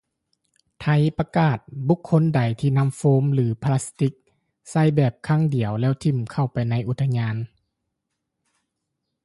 [0.81, 0.85] ໄທ
[1.17, 1.57] ປະກາດ
[1.87, 4.31] ບຸກຄົນໃດທີ່ນຳໂຟມ ຫຼື ພລາສຕິກແບບ
[4.71, 4.83] ໃຊ້
[5.27, 7.35] ຄັ້ງດຽວແລ້ວຖິ້ມເຂົ້າໄປໃນອຸທິຍານ